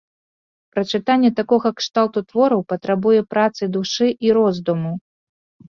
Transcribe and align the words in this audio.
Прачытанне 0.75 1.29
такога 1.39 1.67
кшталту 1.83 2.19
твораў 2.33 2.65
патрабуе 2.75 3.21
працы 3.37 3.63
душы 3.79 4.07
і 4.29 4.37
роздуму. 4.43 4.91